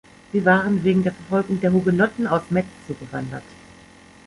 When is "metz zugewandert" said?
2.49-3.43